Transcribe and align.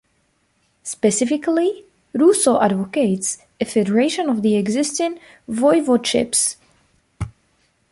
Specifically, 0.81 1.85
Rousseau 2.13 2.59
advocates 2.59 3.37
a 3.59 3.65
federation 3.65 4.29
of 4.31 4.41
the 4.41 4.55
existing 4.55 5.19
voivodships. 5.47 6.55